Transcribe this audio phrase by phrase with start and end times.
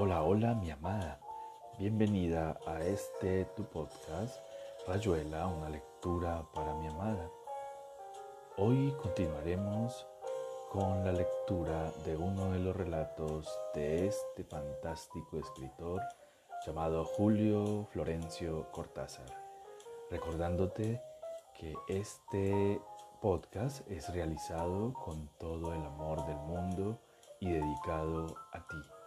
[0.00, 1.18] Hola, hola mi amada.
[1.76, 4.38] Bienvenida a este tu podcast,
[4.86, 7.28] Rayuela, una lectura para mi amada.
[8.58, 10.06] Hoy continuaremos
[10.70, 16.00] con la lectura de uno de los relatos de este fantástico escritor
[16.64, 19.26] llamado Julio Florencio Cortázar.
[20.12, 21.02] Recordándote
[21.58, 22.80] que este
[23.20, 27.00] podcast es realizado con todo el amor del mundo
[27.40, 28.97] y dedicado a ti.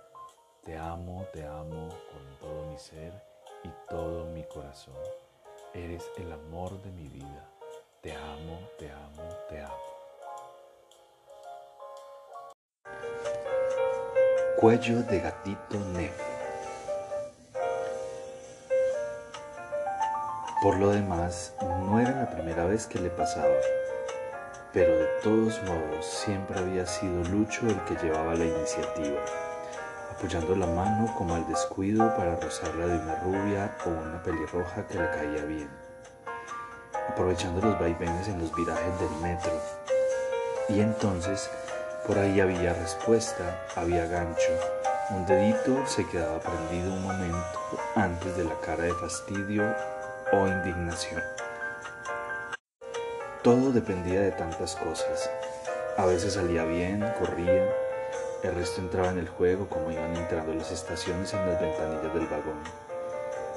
[0.64, 3.12] Te amo, te amo con todo mi ser
[3.64, 4.94] y todo mi corazón.
[5.74, 7.50] Eres el amor de mi vida.
[8.02, 9.74] Te amo, te amo, te amo.
[14.60, 16.26] Cuello de gatito negro.
[20.62, 23.56] Por lo demás, no era la primera vez que le pasaba,
[24.72, 29.51] pero de todos modos siempre había sido Lucho el que llevaba la iniciativa
[30.22, 35.00] apoyando la mano como al descuido para rozarla de una rubia o una pelirroja que
[35.00, 35.68] le caía bien,
[37.10, 39.52] aprovechando los vaivenes en los virajes del metro.
[40.70, 41.50] Y entonces,
[42.06, 44.52] por ahí había respuesta, había gancho,
[45.10, 47.60] un dedito se quedaba prendido un momento
[47.96, 49.76] antes de la cara de fastidio
[50.34, 51.20] o indignación.
[53.42, 55.32] Todo dependía de tantas cosas.
[55.98, 57.66] A veces salía bien, corría,
[58.44, 62.26] el resto entraba en el juego como iban entrando las estaciones en las ventanillas del
[62.26, 62.60] vagón.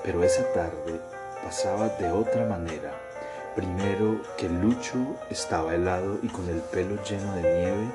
[0.03, 1.01] Pero esa tarde
[1.43, 2.93] pasaba de otra manera.
[3.57, 4.99] Primero que Lucho
[5.31, 7.89] estaba helado y con el pelo lleno de nieve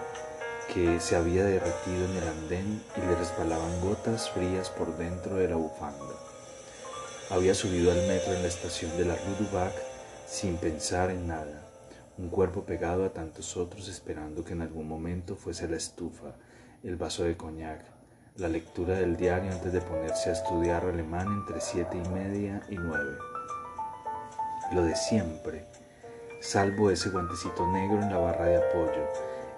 [0.73, 5.47] que se había derretido en el andén y le resbalaban gotas frías por dentro de
[5.47, 6.15] la bufanda.
[7.29, 9.71] Había subido al metro en la estación de la Rue
[10.27, 11.67] sin pensar en nada,
[12.17, 16.33] un cuerpo pegado a tantos otros esperando que en algún momento fuese la estufa
[16.83, 17.81] el vaso de coñac,
[18.37, 22.75] la lectura del diario antes de ponerse a estudiar alemán entre siete y media y
[22.75, 23.17] nueve.
[24.71, 25.65] Lo de siempre,
[26.39, 29.07] salvo ese guantecito negro en la barra de apoyo,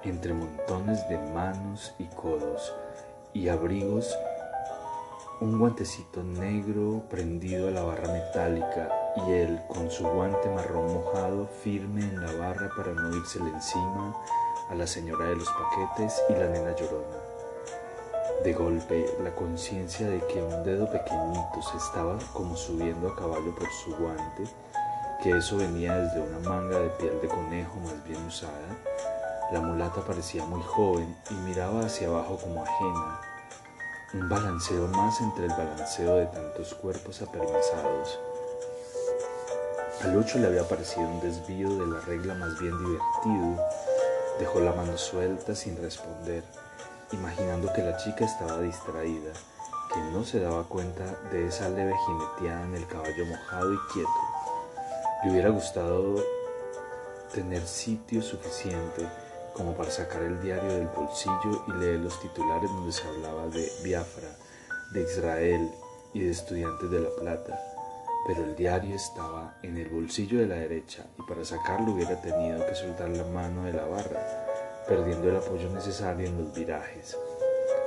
[0.03, 2.73] entre montones de manos y codos
[3.33, 4.17] y abrigos,
[5.41, 8.89] un guantecito negro prendido a la barra metálica
[9.27, 14.15] y él con su guante marrón mojado firme en la barra para no irsele encima
[14.71, 17.17] a la señora de los paquetes y la nena llorona.
[18.43, 23.53] De golpe, la conciencia de que un dedo pequeñito se estaba como subiendo a caballo
[23.53, 24.43] por su guante,
[25.21, 28.77] que eso venía desde una manga de piel de conejo más bien usada,
[29.51, 33.21] la mulata parecía muy joven y miraba hacia abajo como ajena,
[34.13, 38.19] un balanceo más entre el balanceo de tantos cuerpos apermesados.
[40.03, 43.67] A Lucho le había parecido un desvío de la regla más bien divertido,
[44.41, 46.43] Dejó la mano suelta sin responder,
[47.11, 49.31] imaginando que la chica estaba distraída,
[49.93, 54.09] que no se daba cuenta de esa leve jineteada en el caballo mojado y quieto.
[55.23, 56.15] Le hubiera gustado
[57.31, 59.07] tener sitio suficiente
[59.53, 63.71] como para sacar el diario del bolsillo y leer los titulares donde se hablaba de
[63.83, 64.29] Biafra,
[64.91, 65.71] de Israel
[66.15, 67.70] y de estudiantes de La Plata
[68.25, 72.65] pero el diario estaba en el bolsillo de la derecha y para sacarlo hubiera tenido
[72.65, 74.21] que soltar la mano de la barra,
[74.87, 77.17] perdiendo el apoyo necesario en los virajes,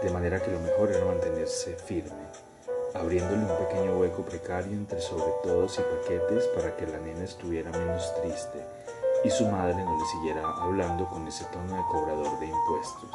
[0.02, 2.26] de manera que lo mejor era mantenerse firme,
[2.94, 7.70] abriéndole un pequeño hueco precario entre sobre todos y paquetes para que la nena estuviera
[7.70, 8.60] menos triste
[9.24, 13.10] y su madre no le siguiera hablando con ese tono de cobrador de impuestos.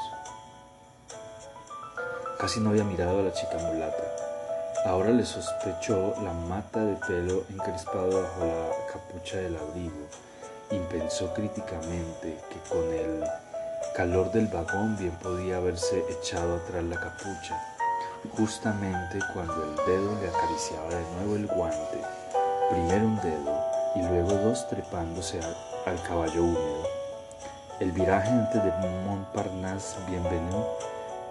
[2.39, 4.28] Casi no había mirado a la chica mulata
[4.85, 10.07] Ahora le sospechó la mata de pelo encrespado bajo la capucha del abrigo
[10.71, 13.21] y pensó críticamente que con el
[13.93, 17.61] calor del vagón bien podía haberse echado atrás la capucha,
[18.37, 22.01] justamente cuando el dedo le acariciaba de nuevo el guante,
[22.69, 23.61] primero un dedo
[23.95, 25.41] y luego dos trepándose
[25.85, 26.83] al, caballo húmedo.
[27.81, 28.71] El viraje antes de
[29.05, 30.63] Montparnasse Bienvenu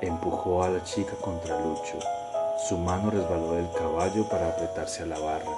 [0.02, 1.98] empujó a la chica contra Lucho
[2.58, 5.52] su mano resbaló del caballo para apretarse a la barra,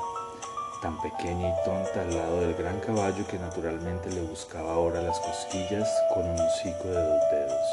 [0.82, 5.18] tan pequeña y tonta al lado del gran caballo que naturalmente le buscaba ahora las
[5.20, 7.66] cosquillas con un hocico de dos dedos.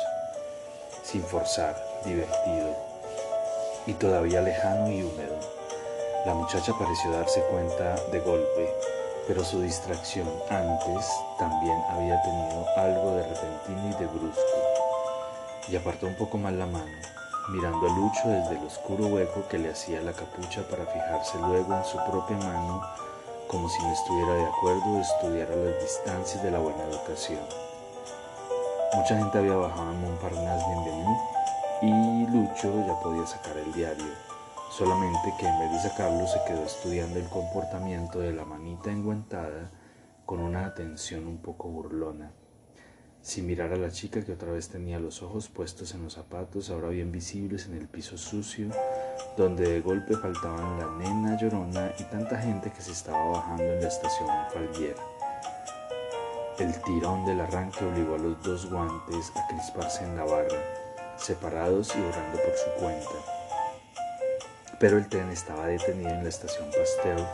[1.03, 1.75] Sin forzar,
[2.05, 2.73] divertido,
[3.85, 5.37] y todavía lejano y húmedo.
[6.25, 8.73] La muchacha pareció darse cuenta de golpe,
[9.27, 11.05] pero su distracción antes
[11.37, 14.57] también había tenido algo de repentino y de brusco,
[15.67, 17.16] y apartó un poco más la mano
[17.49, 21.73] mirando a Lucho desde el oscuro hueco que le hacía la capucha para fijarse luego
[21.75, 22.81] en su propia mano,
[23.47, 27.39] como si no estuviera de acuerdo estudiar a las distancias de la buena educación.
[28.93, 31.17] Mucha gente había bajado en Montparnasse Bienvenu
[31.81, 34.13] y Lucho ya podía sacar el diario,
[34.69, 39.71] solamente que en vez de sacarlo se quedó estudiando el comportamiento de la manita enguantada
[40.25, 42.33] con una atención un poco burlona,
[43.27, 46.69] sin mirar a la chica que otra vez tenía los ojos puestos en los zapatos,
[46.69, 48.69] ahora bien visibles en el piso sucio,
[49.35, 53.81] donde de golpe faltaban la nena llorona y tanta gente que se estaba bajando en
[53.81, 55.03] la estación Falviera.
[56.57, 60.63] El tirón del arranque obligó a los dos guantes a crisparse en la barra,
[61.17, 63.09] separados y orando por su cuenta.
[64.79, 67.27] Pero el tren estaba detenido en la estación Pastel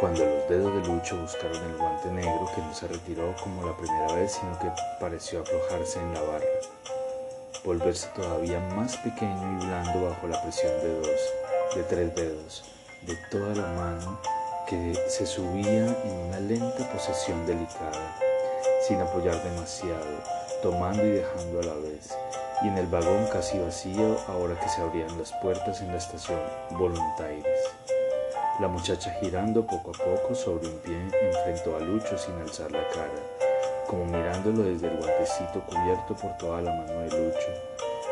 [0.00, 3.76] cuando los dedos de Lucho buscaron el guante negro que no se retiró como la
[3.76, 4.70] primera vez, sino que
[5.00, 6.44] pareció aflojarse en la barra,
[7.64, 11.20] volverse todavía más pequeño y blando bajo la presión de dos,
[11.74, 12.64] de tres dedos,
[13.06, 14.20] de toda la mano
[14.68, 18.18] que se subía en una lenta posesión delicada,
[18.86, 20.22] sin apoyar demasiado,
[20.62, 22.14] tomando y dejando a la vez,
[22.62, 26.40] y en el vagón casi vacío ahora que se abrían las puertas en la estación
[26.72, 27.95] Voluntaires.
[28.58, 32.88] La muchacha girando poco a poco sobre un pie enfrentó a Lucho sin alzar la
[32.88, 33.12] cara,
[33.86, 37.52] como mirándolo desde el guantecito cubierto por toda la mano de Lucho,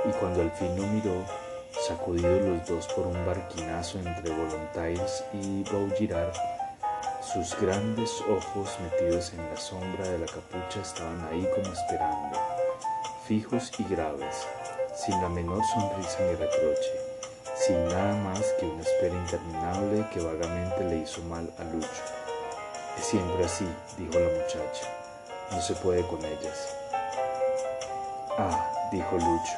[0.04, 1.24] y cuando al fin lo miró,
[1.88, 6.34] sacudidos los dos por un barquinazo entre Volontaires y Vaugirard,
[7.22, 12.38] sus grandes ojos metidos en la sombra de la capucha estaban ahí como esperando,
[13.26, 14.46] fijos y graves,
[14.94, 17.03] sin la menor sonrisa ni reproche
[17.56, 21.88] sin nada más que una espera interminable que vagamente le hizo mal a Lucho.
[22.98, 23.66] Es siempre así,
[23.96, 24.88] dijo la muchacha.
[25.50, 26.76] No se puede con ellas.
[28.36, 29.52] Ah, dijo Lucho,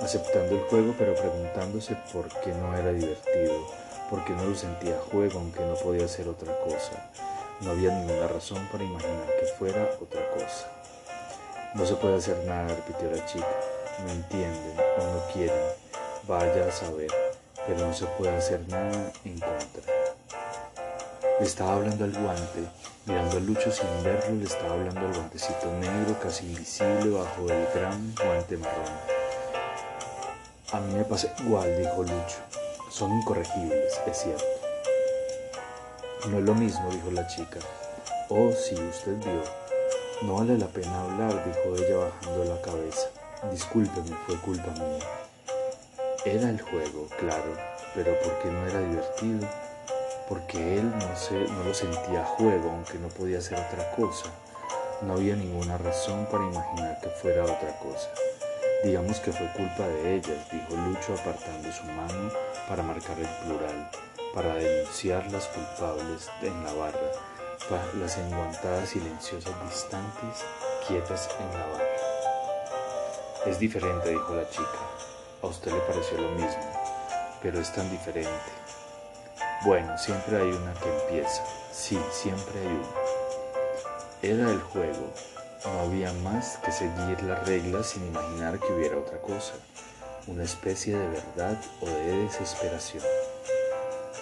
[0.00, 3.66] aceptando el juego pero preguntándose por qué no era divertido,
[4.08, 7.10] por qué no lo sentía juego aunque no podía hacer otra cosa.
[7.60, 10.68] No había ninguna razón para imaginar que fuera otra cosa.
[11.74, 13.46] No se puede hacer nada, repitió la chica.
[14.04, 15.64] No entienden o no quieren.
[16.26, 17.21] Vaya a saber
[17.66, 19.92] pero no se puede hacer nada en contra.
[21.38, 22.60] Le estaba hablando al guante,
[23.06, 27.66] mirando a Lucho sin verlo, le estaba hablando al guantecito negro, casi invisible, bajo el
[27.74, 29.22] gran guante marrón.
[30.72, 32.38] A mí me pasa igual, dijo Lucho.
[32.90, 34.44] Son incorregibles, es cierto.
[36.28, 37.58] No es lo mismo, dijo la chica.
[38.28, 39.42] Oh, sí, usted vio.
[40.22, 43.08] No vale la pena hablar, dijo ella bajando la cabeza.
[43.50, 45.04] Discúlpeme, fue culpa mía.
[46.24, 47.56] Era el juego, claro,
[47.96, 49.48] pero porque no era divertido,
[50.28, 54.30] porque él no, se, no lo sentía juego, aunque no podía hacer otra cosa.
[55.00, 58.08] No había ninguna razón para imaginar que fuera otra cosa.
[58.84, 62.30] Digamos que fue culpa de ellas, dijo Lucho apartando su mano
[62.68, 63.90] para marcar el plural,
[64.32, 67.10] para denunciar las culpables en la barra,
[67.98, 70.44] las enguantadas silenciosas distantes,
[70.86, 73.46] quietas en la barra.
[73.46, 75.11] Es diferente, dijo la chica.
[75.42, 76.62] A usted le pareció lo mismo,
[77.42, 78.30] pero es tan diferente.
[79.64, 81.44] Bueno, siempre hay una que empieza.
[81.72, 82.88] Sí, siempre hay una.
[84.22, 85.12] Era el juego.
[85.64, 89.54] No había más que seguir las reglas sin imaginar que hubiera otra cosa,
[90.28, 93.02] una especie de verdad o de desesperación.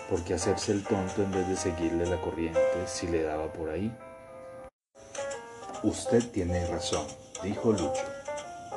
[0.09, 3.95] Porque hacerse el tonto en vez de seguirle la corriente si le daba por ahí?
[5.83, 7.07] Usted tiene razón,
[7.43, 8.20] dijo Lucho.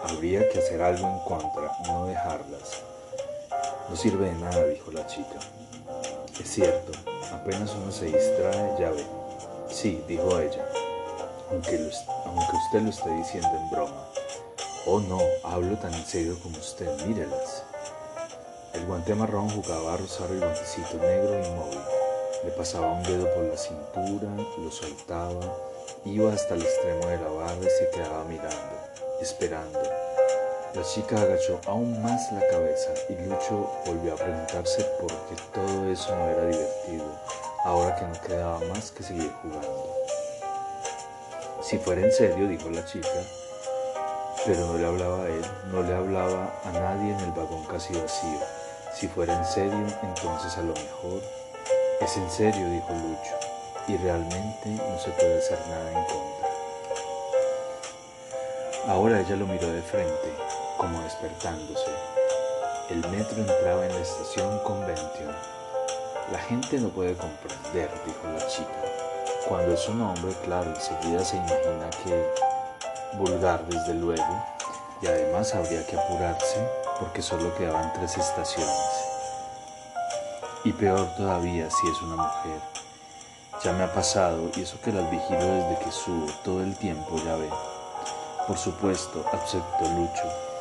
[0.03, 2.81] Habría que hacer algo en contra, no dejarlas.
[3.89, 5.39] No sirve de nada, dijo la chica.
[6.41, 6.91] Es cierto,
[7.31, 9.05] apenas uno se distrae, ya ve.
[9.69, 10.67] Sí, dijo ella,
[11.49, 11.89] aunque,
[12.25, 14.09] aunque usted lo esté diciendo en broma.
[14.87, 17.63] Oh no, hablo tan en serio como usted, mírelas.
[18.73, 21.79] El guante marrón jugaba a rozar el guantecito negro inmóvil.
[22.43, 25.57] Le pasaba un dedo por la cintura, lo soltaba,
[26.03, 28.83] iba hasta el extremo de la barra y se quedaba mirando
[29.23, 29.92] esperando.
[30.75, 35.91] La chica agachó aún más la cabeza y Lucho volvió a preguntarse por qué todo
[35.91, 37.05] eso no era divertido,
[37.63, 39.95] ahora que no quedaba más que seguir jugando.
[41.61, 43.07] Si fuera en serio, dijo la chica,
[44.47, 47.93] pero no le hablaba a él, no le hablaba a nadie en el vagón casi
[47.93, 48.39] vacío.
[48.95, 51.21] Si fuera en serio, entonces a lo mejor.
[52.01, 53.35] Es en serio, dijo Lucho,
[53.87, 56.33] y realmente no se puede hacer nada en contra.
[58.87, 60.33] Ahora ella lo miró de frente,
[60.77, 61.91] como despertándose.
[62.89, 65.35] El metro entraba en la estación Convention.
[66.31, 68.69] La gente no puede comprender, dijo la chica.
[69.47, 72.29] Cuando es un hombre, claro, enseguida se imagina que
[73.17, 74.45] vulgar, desde luego,
[75.01, 76.67] y además habría que apurarse
[76.99, 78.69] porque solo quedaban tres estaciones.
[80.63, 82.61] Y peor todavía si es una mujer.
[83.63, 87.17] Ya me ha pasado, y eso que las vigilo desde que subo todo el tiempo,
[87.23, 87.49] ya ve.
[88.47, 90.52] Por supuesto, aceptó Lucho.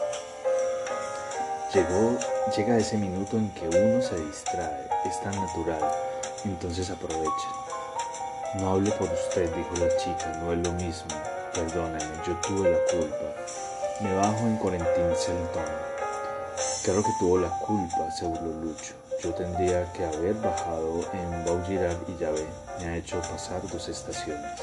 [1.75, 2.19] Llegó,
[2.55, 5.81] llega ese minuto en que uno se distrae, es tan natural,
[6.45, 7.49] entonces aprovecha.
[8.57, 11.09] No hable por usted, dijo la chica, no es lo mismo.
[11.55, 13.25] Perdóneme, yo tuve la culpa.
[14.02, 15.64] Me bajo en Corentín Celentón.
[16.85, 18.93] Claro que tuvo la culpa, se burló Lucho.
[19.23, 22.47] Yo tendría que haber bajado en Baugiral y ya ve,
[22.81, 24.61] me ha hecho pasar dos estaciones.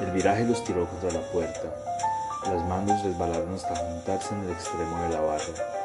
[0.00, 1.72] El viraje los tiró contra la puerta.
[2.46, 5.81] Las manos resbalaron hasta juntarse en el extremo de la barra.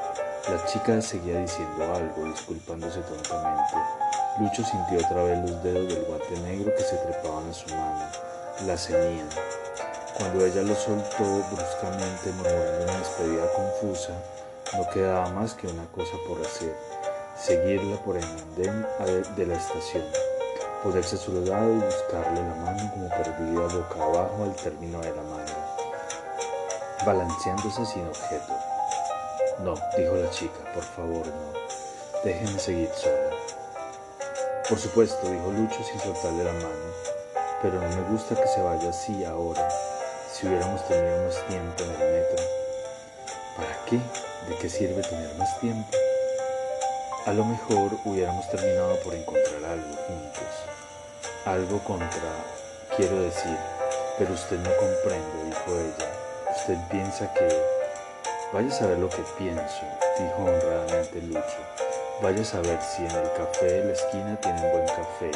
[0.50, 3.76] La chica seguía diciendo algo, disculpándose tontamente.
[4.40, 8.06] Lucho sintió otra vez los dedos del guante negro que se trepaban a su mano.
[8.66, 9.28] La ceñían.
[10.18, 14.14] Cuando ella lo soltó bruscamente, murmurando una despedida confusa,
[14.78, 16.74] no quedaba más que una cosa por hacer,
[17.38, 18.86] seguirla por el andén
[19.36, 20.06] de la estación,
[20.82, 25.14] ponerse a su lado y buscarle la mano como perdida boca abajo al término de
[25.14, 25.54] la mano,
[27.06, 28.67] balanceándose sin objeto.
[29.60, 31.54] No, dijo la chica, por favor, no.
[32.24, 33.36] Déjenme seguir sola.
[34.70, 36.94] Por supuesto, dijo Lucho sin soltarle la mano,
[37.62, 39.68] pero no me gusta que se vaya así ahora,
[40.32, 42.46] si hubiéramos tenido más tiempo en el metro.
[43.56, 43.96] ¿Para qué?
[44.48, 45.90] ¿De qué sirve tener más tiempo?
[47.26, 50.44] A lo mejor hubiéramos terminado por encontrar algo juntos.
[51.46, 52.10] Algo contra,
[52.96, 53.58] quiero decir,
[54.20, 56.12] pero usted no comprende, dijo ella.
[56.56, 57.67] Usted piensa que
[58.54, 59.82] Vaya a saber lo que pienso,
[60.18, 61.42] dijo honradamente Lucho.
[62.24, 65.32] Vaya a saber si en el café de la esquina tienen buen café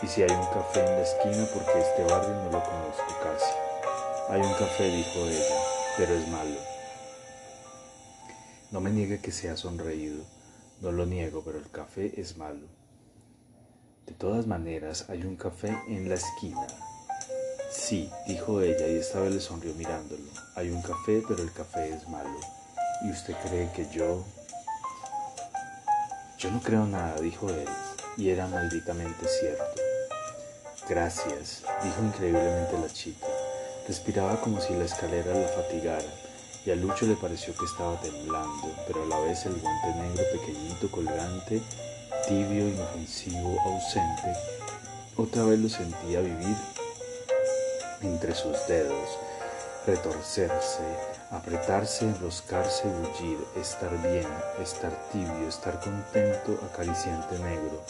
[0.00, 3.52] y si hay un café en la esquina porque este barrio no lo conozco casi.
[4.28, 5.56] Hay un café, dijo ella,
[5.96, 6.60] pero es malo.
[8.70, 10.24] No me niegue que sea sonreído,
[10.80, 12.68] no lo niego, pero el café es malo.
[14.06, 16.66] De todas maneras, hay un café en la esquina,
[17.74, 20.22] Sí, dijo ella y esta vez le sonrió mirándolo.
[20.54, 22.38] Hay un café, pero el café es malo.
[23.02, 24.24] ¿Y usted cree que yo...
[26.38, 27.66] Yo no creo nada, dijo él,
[28.16, 29.82] y era malditamente cierto.
[30.88, 33.26] Gracias, dijo increíblemente la chica.
[33.88, 36.14] Respiraba como si la escalera la fatigara,
[36.64, 40.22] y a Lucho le pareció que estaba temblando, pero a la vez el guante negro
[40.32, 41.60] pequeñito colgante,
[42.28, 44.38] tibio, inofensivo, ausente,
[45.16, 46.56] otra vez lo sentía vivir
[48.04, 49.08] entre sus dedos,
[49.86, 50.82] retorcerse,
[51.30, 54.26] apretarse, enroscarse, bullir, estar bien,
[54.62, 57.82] estar tibio, estar contento, acariciante negro,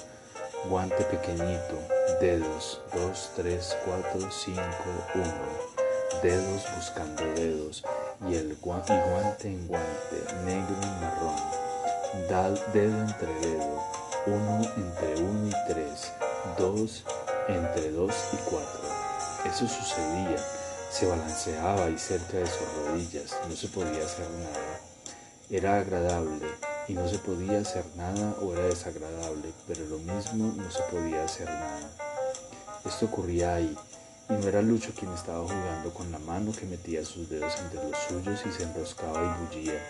[0.69, 1.79] guante pequeñito,
[2.21, 4.63] dedos, dos, tres, cuatro, cinco,
[5.15, 7.85] uno, dedos buscando dedos,
[8.29, 9.87] y el guante, en guante,
[10.45, 11.55] negro y marrón,
[12.73, 13.83] dedo entre dedo,
[14.27, 16.13] uno entre uno y tres,
[16.57, 17.05] dos
[17.49, 18.84] entre dos y cuatro.
[19.45, 20.37] Eso sucedía,
[20.91, 23.37] se balanceaba y cerca de sus rodillas.
[23.49, 24.81] No se podía hacer nada.
[25.51, 26.47] Era agradable.
[26.87, 31.25] Y no se podía hacer nada o era desagradable, pero lo mismo no se podía
[31.25, 31.91] hacer nada.
[32.85, 33.75] Esto ocurría ahí,
[34.29, 37.83] y no era Lucho quien estaba jugando con la mano que metía sus dedos entre
[37.89, 39.81] los suyos y se enroscaba y bullía,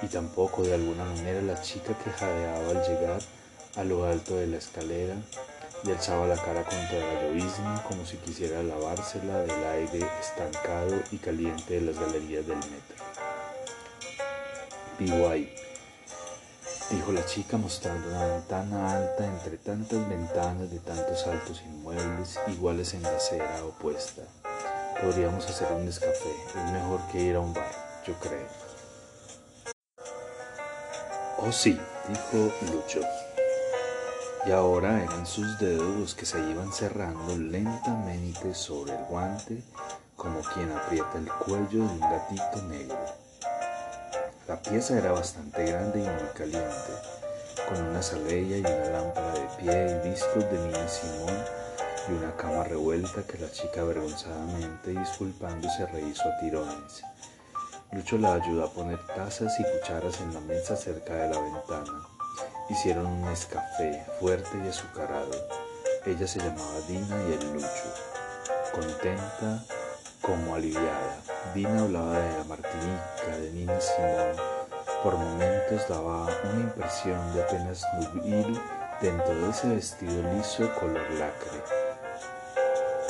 [0.00, 3.20] y tampoco de alguna manera la chica que jadeaba al llegar
[3.76, 5.16] a lo alto de la escalera
[5.84, 11.18] y alzaba la cara contra la llovizna como si quisiera lavársela del aire estancado y
[11.18, 13.04] caliente de las galerías del metro.
[14.98, 15.54] Vivo ahí,
[16.90, 22.94] dijo la chica mostrando una ventana alta entre tantas ventanas de tantos altos inmuebles iguales
[22.94, 24.22] en la acera opuesta.
[25.02, 27.70] Podríamos hacer un descafé, es mejor que ir a un bar,
[28.06, 28.48] yo creo.
[31.38, 33.00] Oh sí, dijo Lucho
[34.46, 39.62] y ahora eran sus dedos los que se iban cerrando lentamente sobre el guante
[40.16, 42.98] como quien aprieta el cuello de un gatito negro.
[44.46, 46.92] La pieza era bastante grande y muy caliente,
[47.68, 51.36] con una salella y una lámpara de pie y discos de Nina Simón
[52.08, 57.02] y una cama revuelta que la chica avergonzadamente disculpándose rehizo a tirones.
[57.92, 62.13] Lucho la ayudó a poner tazas y cucharas en la mesa cerca de la ventana.
[62.70, 65.30] Hicieron un escafé fuerte y azucarado.
[66.06, 67.68] Ella se llamaba Dina y el Lucho.
[68.72, 69.62] Contenta
[70.22, 71.18] como aliviada.
[71.54, 74.36] Dina hablaba de la Martinica, de Nina Simón.
[75.02, 78.58] Por momentos daba una impresión de apenas nubil
[79.02, 81.62] dentro de ese vestido liso color lacre.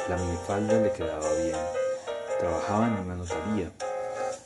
[0.08, 1.56] La minifalda le quedaba bien.
[2.40, 3.70] Trabajaba en una notaría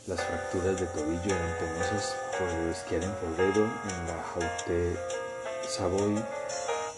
[0.08, 4.96] las fracturas de tobillo eran penosas por esquiar en febrero en la Jaute
[5.68, 6.24] Savoy.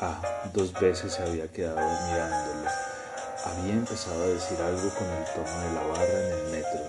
[0.01, 2.71] Ah, dos veces se había quedado mirándolo.
[3.45, 6.81] Había empezado a decir algo con el tono de la barra en el metro,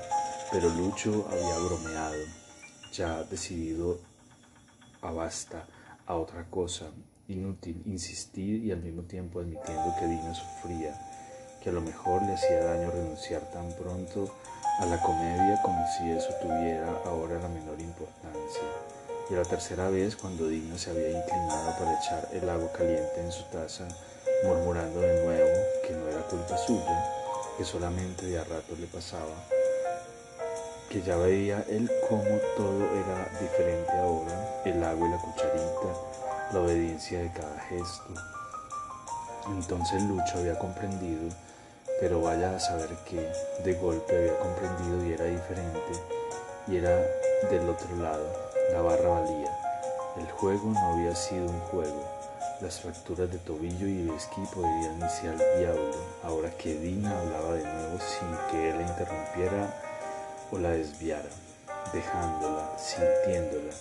[0.52, 2.24] pero Lucho había bromeado,
[2.94, 4.00] ya decidido
[5.02, 5.66] basta
[6.06, 6.86] a otra cosa,
[7.28, 10.94] inútil insistir y al mismo tiempo admitiendo que Dina sufría,
[11.64, 14.32] que a lo mejor le hacía daño renunciar tan pronto
[14.80, 18.62] a la comedia como si eso tuviera ahora la menor importancia.
[19.30, 23.32] Y la tercera vez, cuando Dina se había inclinado para echar el agua caliente en
[23.32, 23.88] su taza,
[24.44, 25.50] murmurando de nuevo
[25.88, 27.06] que no era culpa suya,
[27.58, 29.36] que solamente de a rato le pasaba,
[30.90, 36.60] que ya veía él cómo todo era diferente ahora, el agua y la cucharita, la
[36.60, 38.14] obediencia de cada gesto.
[39.48, 41.30] Entonces Lucho había comprendido,
[42.02, 43.32] pero vaya a saber que
[43.64, 45.94] de golpe había comprendido y era diferente,
[46.68, 46.98] y era
[47.52, 48.26] del otro lado,
[48.74, 49.56] la barra valía.
[50.18, 52.04] El juego no había sido un juego.
[52.60, 57.54] Las fracturas de tobillo y de esquí podrían irse al diablo, ahora que Dina hablaba
[57.54, 59.82] de nuevo sin que él la interrumpiera
[60.52, 61.30] o la desviara,
[61.94, 63.74] dejándola, sintiéndola,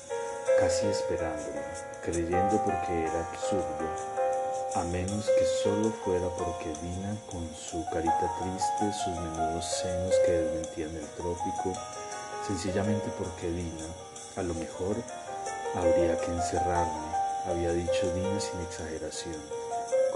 [0.58, 1.62] casi esperándola,
[2.04, 4.19] creyendo porque era absurdo,
[4.74, 10.32] a menos que solo fuera porque Dina, con su carita triste, sus menudos senos que
[10.32, 11.72] desmentían el trópico,
[12.46, 13.86] sencillamente porque Dina,
[14.36, 14.96] a lo mejor,
[15.74, 17.10] habría que encerrarme,
[17.46, 19.42] había dicho Dina sin exageración,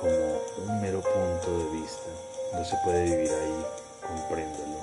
[0.01, 2.11] como un mero punto de vista.
[2.53, 3.67] No se puede vivir ahí,
[4.07, 4.79] compréndalo.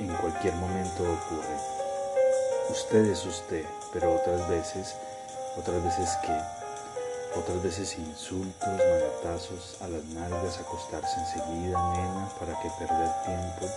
[0.00, 1.56] En cualquier momento ocurre.
[2.70, 4.96] Usted es usted, pero otras veces,
[5.56, 6.57] otras veces qué,
[7.36, 13.72] otras veces insultos, manotazos a las nalgas, acostarse enseguida, nena, para que perder tiempo.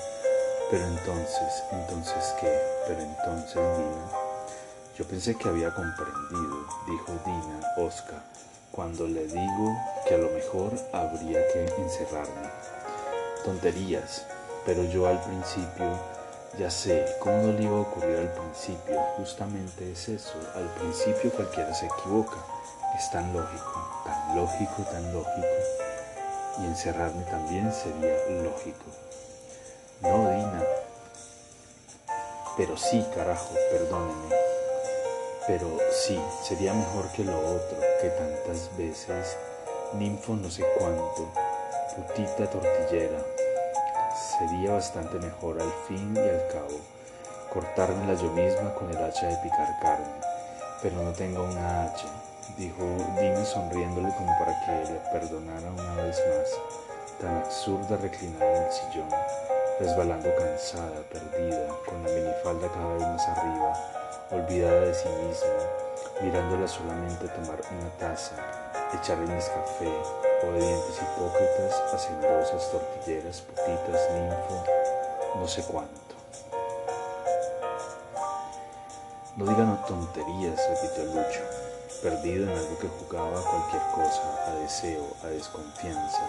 [0.70, 4.12] Pero entonces, entonces qué, pero entonces Dina.
[4.98, 8.22] Yo pensé que había comprendido, dijo Dina, Oscar,
[8.72, 9.78] cuando le digo
[10.08, 12.50] que a lo mejor habría que encerrarme.
[13.44, 14.26] Tonterías,
[14.66, 16.00] pero yo al principio
[16.58, 21.32] ya sé cómo no le iba a ocurrir al principio, justamente es eso, al principio
[21.32, 22.38] cualquiera se equivoca,
[22.96, 25.48] es tan lógico, tan lógico, tan lógico,
[26.60, 28.86] y encerrarme también sería lógico.
[30.02, 30.64] No, Dina,
[32.58, 34.36] pero sí, carajo, perdóneme,
[35.48, 39.38] pero sí, sería mejor que lo otro, que tantas veces,
[39.94, 41.30] ninfo no sé cuánto,
[41.96, 43.20] putita tortillera,
[44.40, 46.80] sería bastante mejor al fin y al cabo
[47.54, 50.06] cortármela yo misma con el hacha de picar carne,
[50.82, 52.08] pero no tengo una hacha,
[52.58, 52.84] dijo
[53.20, 56.50] Dina sonriéndole como para que le perdonara una vez más,
[57.20, 59.10] tan absurda reclinada en el sillón,
[59.80, 63.74] resbalando cansada, perdida, con la minifalda cada vez más arriba,
[64.32, 68.36] olvidada de sí misma, mirándola solamente tomar una taza,
[68.94, 69.92] echarle un café,
[70.48, 74.64] obedientes hipócritas, hacendosas, tortilleras, putitas, ninfo,
[75.36, 76.02] no sé cuánto.
[79.38, 81.61] No digan tonterías, repitió Lucho,
[82.02, 86.24] perdido en algo que jugaba a cualquier cosa, a deseo, a desconfianza,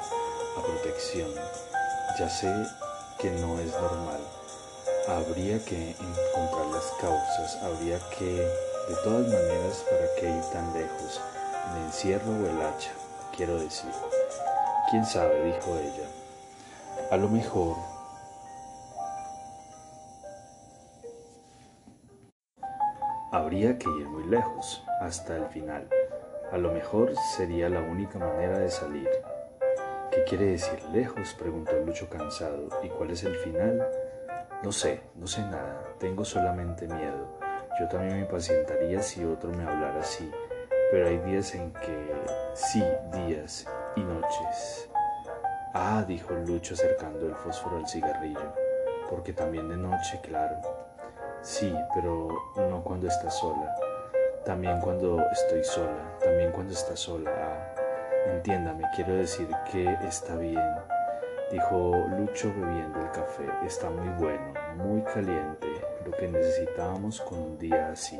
[0.59, 1.31] a protección.
[2.19, 2.53] Ya sé
[3.19, 4.21] que no es normal.
[5.09, 11.21] Habría que encontrar las causas, habría que, de todas maneras, ¿para qué ir tan lejos?
[11.75, 12.91] ¿El encierro o el hacha?
[13.37, 13.91] quiero decir.
[14.91, 15.43] ¿Quién sabe?
[15.45, 16.07] dijo ella.
[17.11, 17.77] A lo mejor
[23.33, 25.89] habría que ir muy lejos, hasta el final.
[26.53, 29.09] A lo mejor sería la única manera de salir.
[30.11, 31.35] ¿Qué quiere decir lejos?
[31.39, 32.69] preguntó Lucho cansado.
[32.83, 33.89] ¿Y cuál es el final?
[34.63, 37.39] No sé, no sé nada, tengo solamente miedo.
[37.81, 40.31] Yo también me impacientaría si otro me hablara así,
[40.91, 42.13] pero hay días en que
[42.53, 43.67] sí, días
[43.97, 44.91] y noches.
[45.73, 48.53] Ah, dijo Lucho acercando el fósforo al cigarrillo,
[49.09, 50.61] porque también de noche, claro.
[51.43, 53.75] Sí, pero no cuando estás sola.
[54.45, 57.31] También cuando estoy sola, también cuando estás sola.
[57.37, 57.75] Ah,
[58.31, 60.63] entiéndame, quiero decir que está bien,
[61.51, 63.45] dijo Lucho bebiendo el café.
[63.67, 65.67] Está muy bueno, muy caliente,
[66.05, 68.19] lo que necesitábamos con un día así.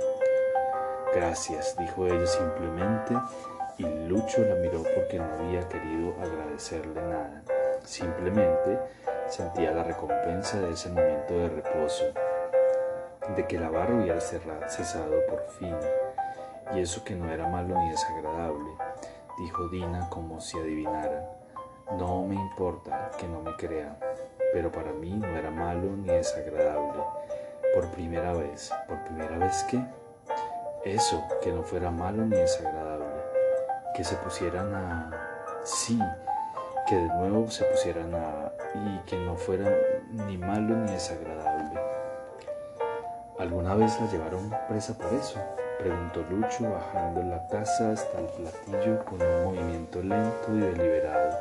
[1.15, 3.15] Gracias, dijo ella simplemente,
[3.79, 7.43] y Lucho la miró porque no había querido agradecerle nada.
[7.85, 8.81] Simplemente
[9.29, 12.05] sentía la recompensa de ese momento de reposo,
[13.37, 15.77] de que la barra hubiera cesado por fin,
[16.75, 18.71] y eso que no era malo ni desagradable,
[19.39, 21.39] dijo Dina como si adivinara.
[21.99, 23.97] No me importa que no me crea,
[24.53, 27.03] pero para mí no era malo ni desagradable.
[27.75, 29.83] Por primera vez, ¿por primera vez qué?
[30.85, 33.07] Eso, que no fuera malo ni desagradable,
[33.95, 35.11] que se pusieran a
[35.65, 35.99] sí,
[36.89, 39.71] que de nuevo se pusieran a y que no fuera
[40.11, 41.52] ni malo ni desagradable.
[43.43, 45.41] ¿Alguna vez la llevaron presa por eso?
[45.81, 51.37] preguntó Lucho, bajando la taza hasta el platillo con un movimiento lento y deliberado,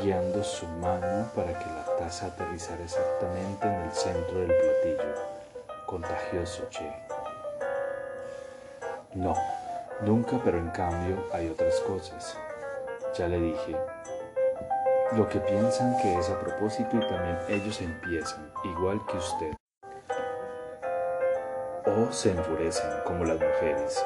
[0.00, 5.14] guiando su mano para que la taza aterrizara exactamente en el centro del platillo.
[5.84, 6.90] Contagioso, che.
[9.12, 9.34] No,
[10.06, 12.34] nunca, pero en cambio hay otras cosas.
[13.14, 13.76] Ya le dije,
[15.12, 19.54] lo que piensan que es a propósito y también ellos empiezan, igual que usted.
[21.86, 24.04] O se enfurecen como las mujeres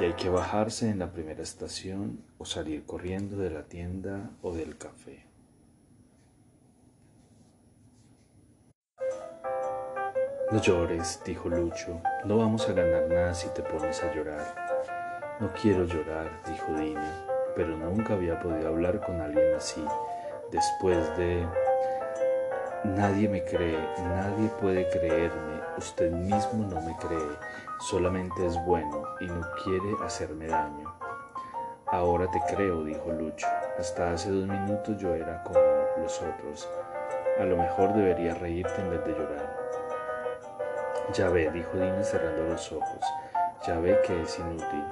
[0.00, 4.52] y hay que bajarse en la primera estación o salir corriendo de la tienda o
[4.52, 5.24] del café.
[10.50, 15.38] No llores, dijo Lucho, no vamos a ganar nada si te pones a llorar.
[15.40, 19.82] No quiero llorar, dijo Dina, pero nunca había podido hablar con alguien así
[20.52, 21.46] después de
[22.84, 27.36] nadie me cree, nadie puede creerme, usted mismo no me cree,
[27.80, 30.92] solamente es bueno y no quiere hacerme daño.
[31.86, 33.46] Ahora te creo, dijo Lucho,
[33.78, 35.60] hasta hace dos minutos yo era como
[35.98, 36.68] los otros,
[37.38, 39.62] a lo mejor debería reírte en vez de llorar.
[41.12, 43.04] Ya ve, dijo Dina cerrando los ojos,
[43.66, 44.84] ya ve que es inútil.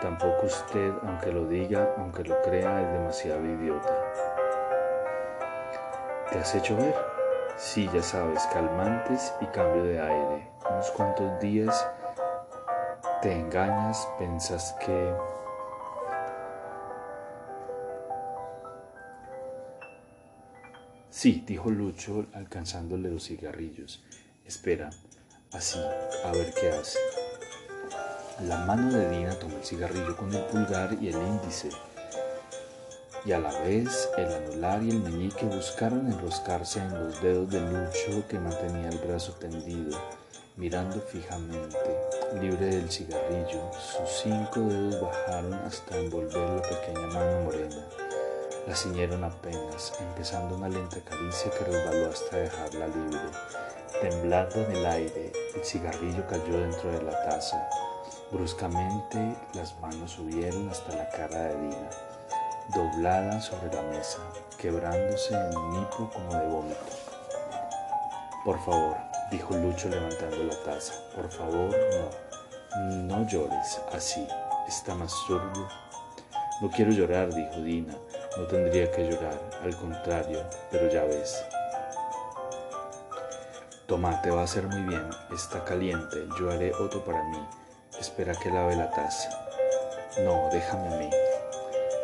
[0.00, 3.94] Tampoco usted, aunque lo diga, aunque lo crea, es demasiado idiota.
[6.30, 7.15] ¿Te has hecho ver?
[7.56, 10.50] Sí, ya sabes, calmantes y cambio de aire.
[10.70, 11.86] Unos cuantos días
[13.22, 15.14] te engañas, pensas que...
[21.08, 24.04] Sí, dijo Lucho alcanzándole los cigarrillos.
[24.44, 24.90] Espera,
[25.52, 25.80] así,
[26.24, 26.98] a ver qué hace.
[28.42, 31.70] La mano de Dina tomó el cigarrillo con el pulgar y el índice
[33.26, 37.60] y a la vez el anular y el meñique buscaron enroscarse en los dedos de
[37.60, 39.98] Lucho que mantenía el brazo tendido,
[40.56, 41.76] mirando fijamente,
[42.40, 43.72] libre del cigarrillo.
[43.72, 47.84] Sus cinco dedos bajaron hasta envolver la pequeña mano morena.
[48.68, 53.18] La ciñeron apenas, empezando una lenta caricia que resbaló hasta dejarla libre.
[54.00, 57.68] Temblando en el aire, el cigarrillo cayó dentro de la taza.
[58.30, 62.05] Bruscamente las manos subieron hasta la cara de Dina
[62.74, 64.18] doblada sobre la mesa,
[64.58, 66.80] quebrándose en un hipo como de vómito.
[68.44, 68.96] Por favor,
[69.30, 71.74] dijo Lucho levantando la taza, por favor,
[72.76, 74.26] no, no llores así,
[74.68, 75.68] está más turbio.
[76.60, 77.94] No quiero llorar, dijo Dina,
[78.36, 81.44] no tendría que llorar, al contrario, pero ya ves.
[83.86, 87.38] Toma, te va a hacer muy bien, está caliente, yo haré otro para mí.
[88.00, 89.30] Espera que lave la taza.
[90.24, 91.10] No, déjame a mí.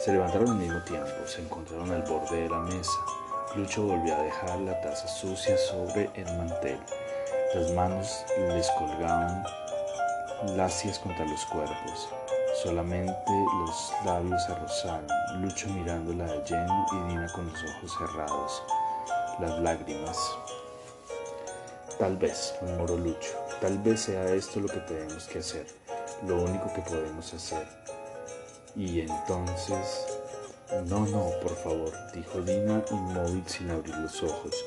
[0.04, 2.98] Se levantaron al mismo tiempo, se encontraron al borde de la mesa.
[3.54, 6.80] Lucho volvió a dejar la taza sucia sobre el mantel.
[7.54, 9.44] Las manos les colgaban
[10.56, 12.08] lacias contra los cuerpos.
[12.64, 13.14] Solamente
[13.60, 15.06] los labios se rozaron,
[15.40, 18.62] Lucho mirándola de lleno y Dina con los ojos cerrados.
[19.38, 20.18] Las lágrimas.
[22.00, 25.66] Tal vez, murmuró Lucho, tal vez sea esto lo que tenemos que hacer,
[26.26, 27.68] lo único que podemos hacer.
[28.76, 30.06] Y entonces...
[30.86, 34.64] No, no, por favor, dijo Dina inmóvil sin abrir los ojos.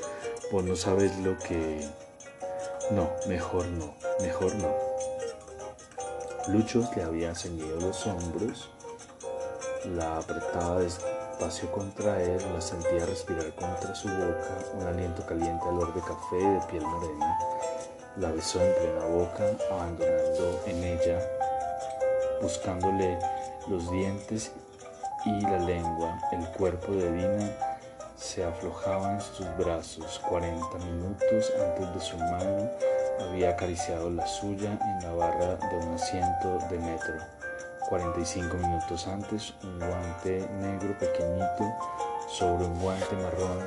[0.51, 1.89] Vos no sabes lo que...
[2.91, 4.71] No, mejor no, mejor no.
[6.47, 8.69] Luchos le había ceñido los hombros,
[9.95, 15.91] la apretaba despacio contra él, la sentía respirar contra su boca, un aliento caliente olor
[15.95, 17.39] de café de piel morena.
[18.17, 21.19] La besó en plena boca, abandonando en ella,
[22.39, 23.17] buscándole
[23.67, 24.51] los dientes
[25.25, 27.51] y la lengua, el cuerpo de Dina
[28.15, 30.19] se aflojaba en sus brazos.
[30.29, 32.69] 40 minutos antes de su mano
[33.19, 37.15] había acariciado la suya en la barra de un asiento de metro.
[37.89, 41.75] 45 minutos antes, un guante negro pequeñito
[42.27, 43.59] sobre un guante marrón.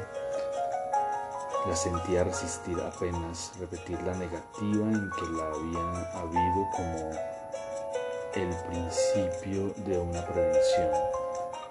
[1.67, 7.38] La sentía resistir apenas, repetir la negativa en que la había habido como
[8.35, 10.91] el principio de una prevención,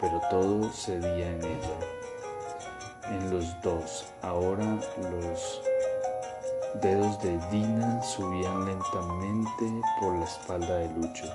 [0.01, 1.77] pero todo cedía en ella,
[3.09, 4.05] en los dos.
[4.21, 4.65] Ahora
[5.11, 5.61] los
[6.81, 11.25] dedos de Dina subían lentamente por la espalda de Lucho.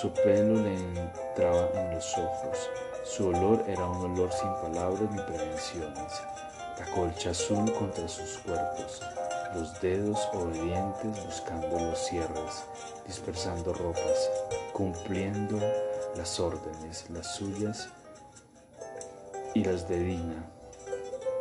[0.00, 2.70] Su pelo le entraba en los ojos.
[3.04, 6.22] Su olor era un olor sin palabras ni prevenciones.
[6.78, 9.00] La colcha azul contra sus cuerpos
[9.54, 12.64] los dedos obedientes buscando los cierres,
[13.06, 14.30] dispersando ropas,
[14.72, 15.58] cumpliendo
[16.16, 17.88] las órdenes, las suyas
[19.54, 20.44] y las de Dina,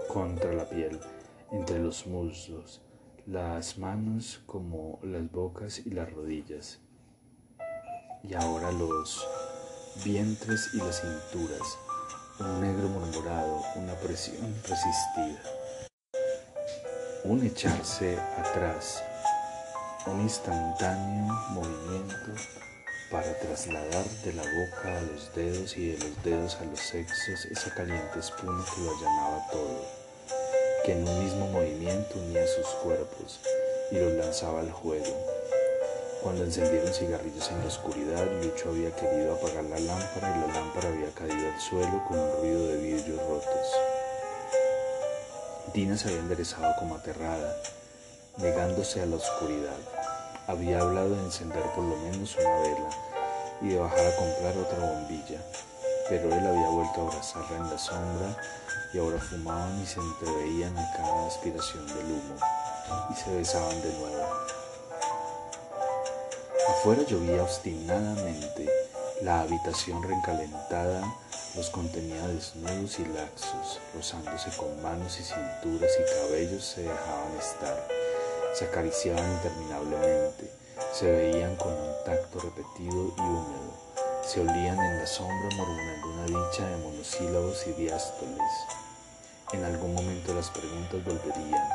[0.08, 1.00] contra la piel,
[1.52, 2.82] entre los muslos,
[3.28, 6.80] las manos como las bocas y las rodillas.
[8.24, 9.26] y ahora los
[10.04, 11.62] vientres y las cinturas,
[12.40, 15.42] un negro murmurado, una presión resistida,
[17.30, 19.04] un echarse atrás,
[20.08, 22.34] un instantáneo movimiento
[23.12, 27.46] para trasladar de la boca a los dedos y de los dedos a los sexos
[27.52, 29.86] esa caliente espuma que lo allanaba todo,
[30.84, 33.40] que en un mismo movimiento unía sus cuerpos
[33.92, 35.40] y los lanzaba al juego
[36.24, 40.90] cuando encendieron cigarrillos en la oscuridad, Lucho había querido apagar la lámpara y la lámpara
[40.90, 43.99] había caído al suelo con un ruido de vidrios rotos.
[45.74, 47.56] Dina se había enderezado como aterrada,
[48.38, 49.78] negándose a la oscuridad.
[50.48, 52.90] Había hablado de encender por lo menos una vela
[53.62, 55.40] y de bajar a comprar otra bombilla,
[56.10, 58.38] pero él había vuelto a abrazarla en la sombra
[58.94, 62.36] y ahora fumaban y se entreveían a cada aspiración del humo
[63.12, 64.28] y se besaban de nuevo.
[66.70, 68.68] Afuera llovía obstinadamente,
[69.22, 71.04] la habitación reencalentada
[71.56, 77.88] los contenía desnudos y laxos, rozándose con manos y cinturas y cabellos se dejaban estar,
[78.54, 80.52] se acariciaban interminablemente,
[80.94, 83.74] se veían con un tacto repetido y húmedo,
[84.26, 88.52] se olían en la sombra murmurando una dicha de monosílabos y diástoles.
[89.52, 91.70] En algún momento las preguntas volverían,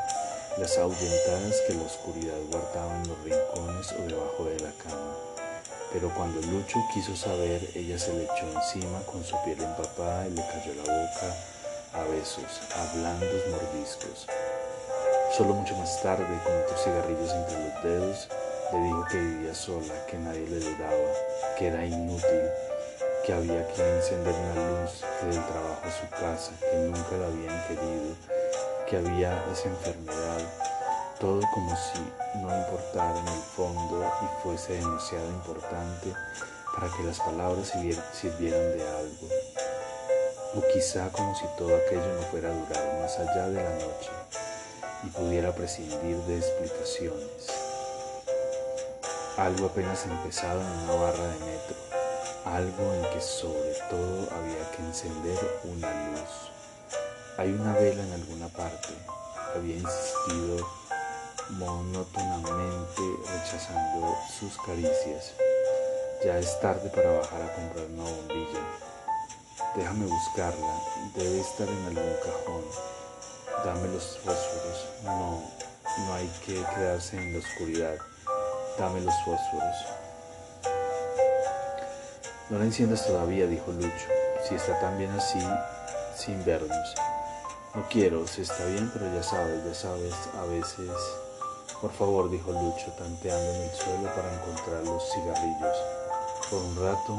[0.59, 5.34] las ahuyentadas que la oscuridad guardaba en los rincones o debajo de la cama.
[5.95, 10.33] Pero cuando Lucho quiso saber, ella se le echó encima con su piel empapada y
[10.33, 11.37] le cayó la boca
[11.93, 12.43] a besos,
[12.75, 14.27] a blandos mordiscos.
[15.37, 18.29] Solo mucho más tarde, con otros cigarrillos entre los dedos,
[18.73, 21.13] le dijo que vivía sola, que nadie le duraba,
[21.57, 22.43] que era inútil,
[23.25, 27.69] que había que encender una luz, del trabajo a su casa, que nunca la habían
[27.69, 28.17] querido,
[28.89, 30.43] que había esa enfermedad,
[31.25, 32.01] todo como si
[32.35, 36.13] no importara en el fondo y fuese demasiado importante
[36.75, 37.73] para que las palabras
[38.13, 39.29] sirvieran de algo.
[40.55, 44.11] O quizá como si todo aquello no fuera a durar más allá de la noche
[45.03, 47.49] y pudiera prescindir de explicaciones.
[49.39, 51.77] Algo apenas empezado en una barra de metro,
[52.45, 56.53] algo en que sobre todo había que encender una luz.
[57.39, 58.91] Hay una vela en alguna parte,
[59.57, 60.84] había insistido
[61.51, 65.33] monótonamente rechazando sus caricias.
[66.25, 68.61] Ya es tarde para bajar a comprar una bombilla.
[69.77, 70.81] Déjame buscarla,
[71.15, 72.65] debe estar en algún cajón.
[73.65, 74.89] Dame los fósforos.
[75.05, 75.43] No,
[76.07, 77.97] no hay que quedarse en la oscuridad.
[78.79, 79.77] Dame los fósforos.
[82.51, 84.09] No la enciendas todavía, dijo Lucho.
[84.49, 85.41] Si está tan bien así,
[86.17, 86.95] sin vernos.
[87.75, 91.24] No quiero, si está bien, pero ya sabes, ya sabes, a veces...
[91.85, 95.77] Por favor, dijo Lucho, tanteando en el suelo para encontrar los cigarrillos.
[96.49, 97.19] Por un rato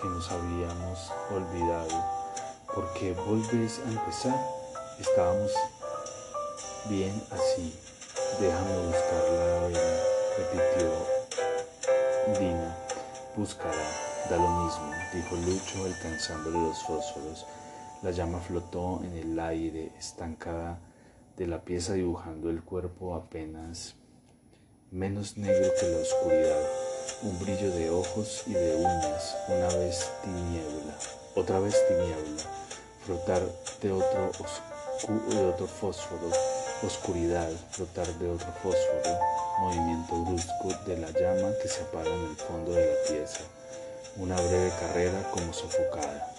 [0.00, 2.04] que nos habíamos olvidado.
[2.72, 4.40] ¿Por qué volvéis a empezar?
[5.00, 5.50] Estábamos
[6.88, 7.76] bien así.
[8.38, 9.80] Déjame buscar la vela,
[10.38, 10.92] repitió
[12.38, 12.76] Dina.
[13.36, 13.90] Búscala,
[14.30, 17.46] da lo mismo, dijo Lucho, alcanzándole los fósforos.
[18.02, 20.78] La llama flotó en el aire, estancada
[21.36, 23.96] de la pieza, dibujando el cuerpo apenas
[24.94, 26.62] menos negro que la oscuridad,
[27.22, 30.94] un brillo de ojos y de uñas, una vez tiniebla,
[31.34, 32.42] otra vez tiniebla,
[33.04, 33.42] flotar
[33.82, 34.30] de otro,
[35.30, 36.30] de otro fósforo,
[36.86, 39.18] oscuridad, flotar de otro fósforo,
[39.58, 43.40] movimiento brusco de la llama que se apaga en el fondo de la pieza,
[44.16, 46.32] una breve carrera como sofocada.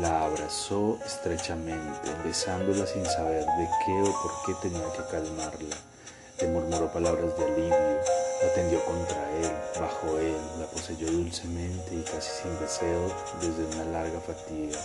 [0.00, 5.93] La abrazó estrechamente, besándola sin saber de qué o por qué tenía que calmarla.
[6.40, 8.00] Le murmuró palabras de alivio,
[8.42, 13.84] la tendió contra él, bajo él, la poseyó dulcemente y casi sin deseo desde una
[13.92, 14.78] larga fatiga.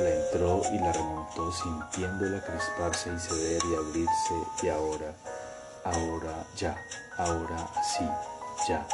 [0.00, 5.12] La entró y la remontó sintiéndola crisparse y ceder y abrirse y ahora,
[5.84, 6.76] ahora, ya,
[7.16, 8.04] ahora, así,
[8.68, 8.86] ya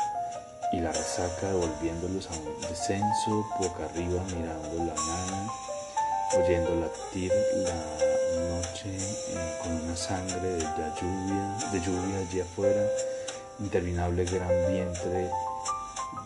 [0.72, 5.52] y la resaca devolviéndolos a un descenso boca arriba mirando la nada,
[6.35, 7.75] oyendo latir la
[8.49, 10.61] noche eh, con una sangre de
[11.01, 12.87] lluvia, de lluvia allí afuera,
[13.61, 15.31] interminable gran vientre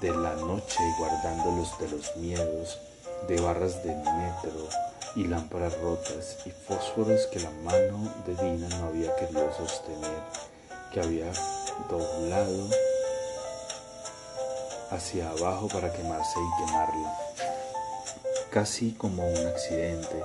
[0.01, 2.79] de la noche guardándolos de los miedos,
[3.27, 4.69] de barras de metro
[5.17, 10.23] y lámparas rotas y fósforos que la mano de Dina no había querido sostener,
[10.93, 11.33] que había
[11.89, 12.69] doblado
[14.91, 17.17] hacia abajo para quemarse y quemarla.
[18.57, 20.25] Casi como un accidente,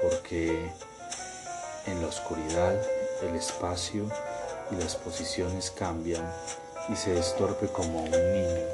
[0.00, 0.70] porque
[1.88, 2.80] en la oscuridad
[3.24, 4.08] el espacio
[4.70, 6.24] y las posiciones cambian
[6.88, 8.66] y se estorpe como un niño,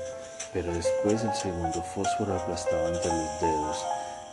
[0.52, 3.78] pero después el segundo fósforo aplastaba entre los dedos,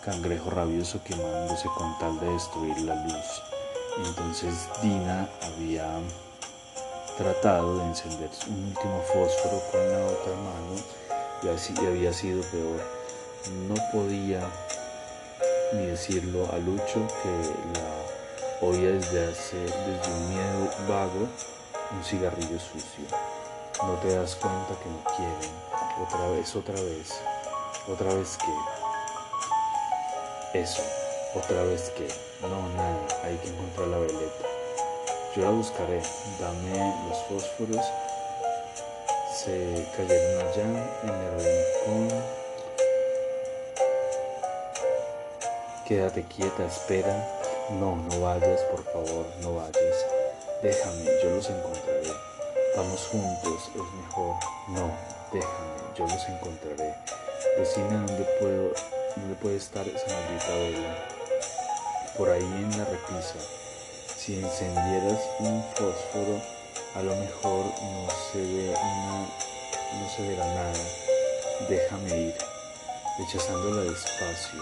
[0.04, 3.42] cangrejo rabioso quemándose con tal de destruir la luz.
[4.08, 5.88] Entonces Dina había
[7.18, 10.76] tratado de encender un último fósforo con la otra mano
[11.44, 12.99] y así había sido peor.
[13.48, 14.42] No podía
[15.74, 17.30] ni decirlo a Lucho que
[17.80, 21.28] la oía desde hace desde un miedo vago
[21.92, 23.06] un cigarrillo sucio.
[23.82, 25.52] No te das cuenta que me quieren.
[26.04, 27.22] Otra vez, otra vez.
[27.88, 28.38] Otra vez
[30.52, 30.60] que.
[30.60, 30.84] Eso.
[31.36, 32.08] Otra vez que.
[32.42, 33.08] No, nada.
[33.24, 34.46] Hay que encontrar la veleta.
[35.36, 36.02] Yo la buscaré.
[36.40, 37.86] Dame los fósforos.
[39.34, 40.64] Se cayeron allá
[41.04, 42.39] en el rincón.
[45.90, 47.28] Quédate quieta, espera.
[47.72, 50.06] No, no vayas, por favor, no vayas.
[50.62, 52.14] Déjame, yo los encontraré.
[52.78, 54.36] Vamos juntos, es mejor.
[54.68, 54.92] No,
[55.34, 56.94] déjame, yo los encontraré.
[57.58, 58.72] Decime dónde puedo,
[59.16, 61.08] dónde puede estar esa maldita vela.
[62.16, 63.40] Por ahí en la repisa.
[64.16, 66.40] Si encendieras un fósforo,
[66.94, 69.28] a lo mejor no se ve una,
[69.94, 70.86] no se verá nada.
[71.68, 72.36] Déjame ir,
[73.18, 74.62] rechazándola despacio,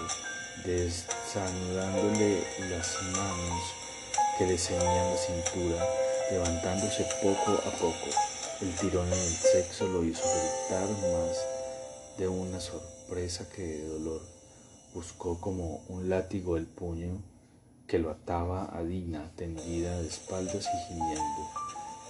[1.28, 3.60] desanudándole las manos
[4.38, 5.86] que le ceñían la cintura
[6.30, 8.08] levantándose poco a poco.
[8.62, 11.36] El tirón en el sexo lo hizo gritar más
[12.16, 14.22] de una sorpresa que de dolor.
[14.94, 17.20] Buscó como un látigo el puño
[17.86, 21.50] que lo ataba a Dina tendida de espaldas y gimiendo.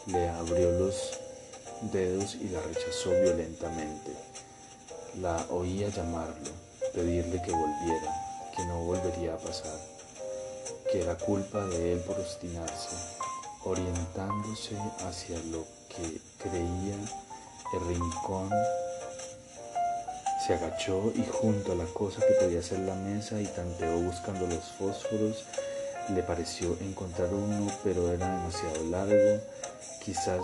[0.07, 1.19] Le abrió los
[1.93, 4.13] dedos y la rechazó violentamente.
[5.21, 6.51] La oía llamarlo,
[6.95, 8.28] pedirle que volviera,
[8.59, 9.79] que no volvería a pasar,
[10.91, 12.97] que era culpa de él por obstinarse,
[13.65, 16.97] orientándose hacia lo que creía
[17.73, 18.51] el rincón,
[20.45, 24.49] se agachó y junto a la cosa que podía ser la mesa y tanteó buscando
[24.49, 25.45] los fósforos,
[26.13, 29.41] le pareció encontrar uno, pero era demasiado largo,
[30.05, 30.43] quizás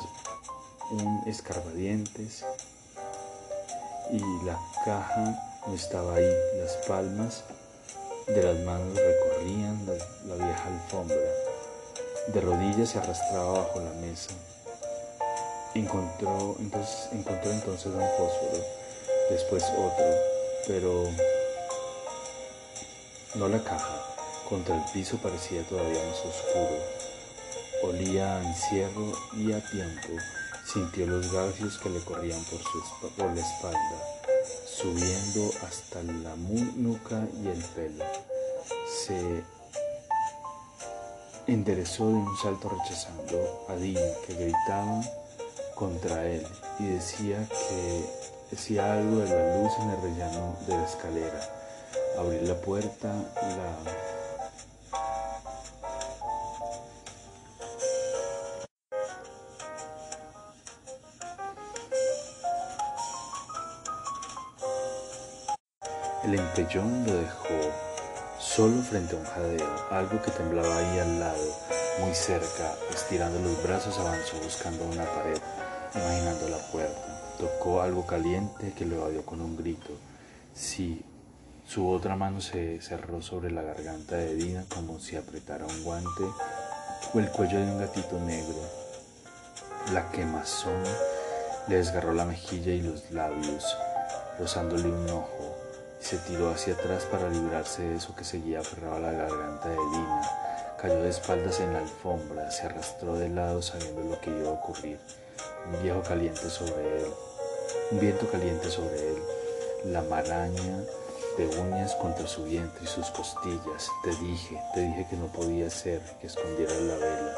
[0.93, 2.45] un escarbadientes,
[4.13, 7.43] y la caja no estaba ahí, las palmas
[8.27, 11.17] de las manos recorrían la, vieja alfombra.
[12.29, 14.31] De rodillas se arrastraba bajo la mesa.
[15.75, 18.65] Encontró entonces, encontró entonces un fósforo,
[19.29, 20.07] después otro,
[20.67, 21.05] pero
[23.35, 24.01] no la caja.
[24.49, 26.79] Contra el piso parecía todavía más oscuro.
[27.83, 30.09] Olía a encierro y a tiempo.
[30.73, 34.15] Sintió los garfios que le corrían por, su, por la espalda,
[34.77, 38.05] subiendo hasta la nuca y el pelo.
[38.89, 39.43] Se
[41.47, 45.01] enderezó de un salto rechazando a Dina, que gritaba
[45.75, 46.47] contra él
[46.79, 48.05] y decía que
[48.51, 51.41] decía algo de la luz en el rellano de la escalera.
[52.19, 54.04] Abrir la puerta, la
[66.25, 67.71] El empellón lo dejó
[68.39, 71.57] solo frente a un jadeo, algo que temblaba ahí al lado,
[72.01, 75.39] muy cerca, estirando los brazos avanzó buscando una pared,
[75.95, 77.37] imaginando la puerta.
[77.39, 79.91] Tocó algo caliente que lo evadió con un grito.
[80.55, 81.05] Sí,
[81.67, 86.25] su otra mano se cerró sobre la garganta de Dina como si apretara un guante
[87.13, 88.63] o el cuello de un gatito negro.
[89.93, 90.83] La quemazón
[91.69, 93.77] le desgarró la mejilla y los labios,
[94.39, 95.54] rozándole un ojo
[96.15, 99.75] se tiró hacia atrás para librarse de eso que seguía aferrado a la garganta de
[99.75, 100.23] Dina.
[100.81, 104.53] Cayó de espaldas en la alfombra, se arrastró de lado sabiendo lo que iba a
[104.53, 105.01] ocurrir.
[105.73, 107.11] Un viejo caliente sobre él,
[107.91, 109.17] un viento caliente sobre él,
[109.87, 110.85] la maraña
[111.37, 113.91] de uñas contra su vientre y sus costillas.
[114.05, 117.35] Te dije, te dije que no podía ser, que escondiera la vela.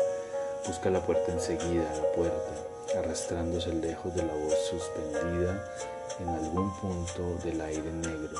[0.66, 5.64] Busca la puerta enseguida, la puerta, arrastrándose lejos de la voz suspendida
[6.18, 8.38] en algún punto del aire negro,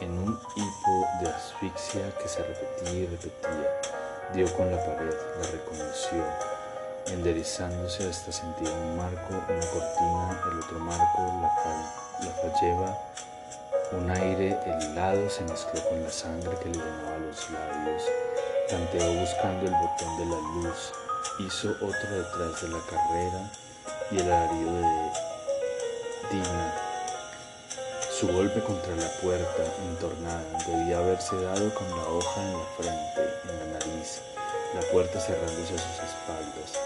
[0.00, 3.80] en un hipo de asfixia que se repetía y repetía.
[4.34, 6.24] Dio con la pared, la reconoció,
[7.08, 12.98] enderezándose hasta sentir un marco, una cortina, el otro marco, la, la falleva.
[13.92, 18.02] Un aire helado se mezcló con la sangre que le llenaba los labios.
[18.70, 20.92] Tanteó buscando el botón de la luz.
[21.40, 23.52] Hizo otro detrás de la carrera
[24.10, 25.12] y el alarido de
[26.30, 26.71] Dina
[28.22, 33.20] su golpe contra la puerta entornada debía haberse dado con la hoja en la frente,
[33.50, 34.22] en la nariz,
[34.76, 36.78] la puerta cerrándose a sus espaldas.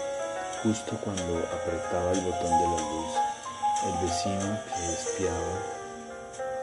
[0.63, 3.13] justo cuando apretaba el botón de la luz.
[3.85, 5.59] El vecino que espiaba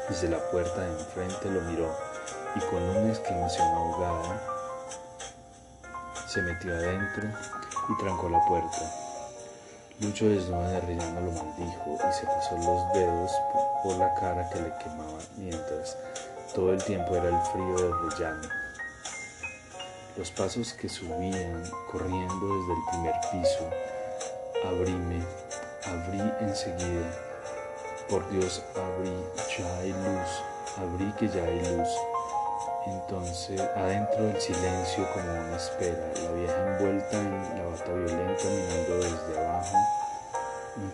[0.08, 1.96] desde la puerta de enfrente lo miró
[2.56, 4.42] y con una exclamación ahogada
[6.26, 7.28] se metió adentro
[7.90, 9.03] y trancó la puerta.
[10.00, 13.30] Lucho desnudo lo maldijo y se pasó los dedos
[13.84, 15.96] por la cara que le quemaba mientras
[16.52, 18.48] todo el tiempo era el frío del rellano.
[20.16, 23.70] Los pasos que subían corriendo desde el primer piso.
[24.66, 25.22] Abríme,
[25.86, 27.12] abrí enseguida.
[28.08, 29.14] Por Dios, abrí,
[29.56, 30.42] ya hay luz,
[30.76, 31.88] abrí que ya hay luz.
[32.86, 38.23] Entonces, adentro del silencio como una espera, la vieja envuelta en la bata violenta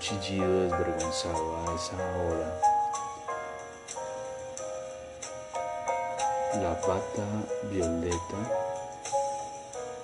[0.01, 2.61] chillido desvergonzado a esa hora.
[6.55, 7.27] La bata
[7.71, 8.39] violeta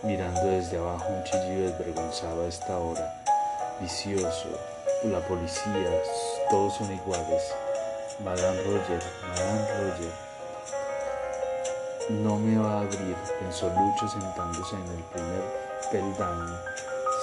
[0.02, 3.22] mirando desde abajo, un chillido desvergonzado a esta hora,
[3.80, 4.48] vicioso,
[5.04, 6.02] la policía,
[6.50, 7.42] todos son iguales.
[8.22, 10.12] Madame Roger, Madame Roger.
[12.10, 15.42] No me va a abrir, pensó Lucho sentándose en el primer
[15.90, 16.58] peldaño,